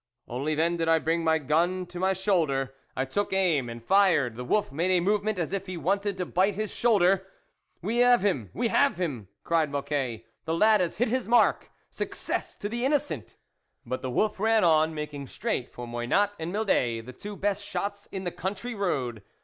[0.27, 4.35] Only then did I bring my gun to the shoulder; I took aim, and fired;
[4.35, 7.27] the wolf made a movement as if he wanted to bite his shoulder."
[7.83, 8.49] We have him!
[8.51, 11.69] we have him!" cried Mocquet," the lad hps hit his mark!
[11.91, 13.37] Suc cess to the innocent!"
[13.85, 18.07] But the wolf ran on, making straight for Moynat and Mildet, the two best shots
[18.11, 19.21] in the country round.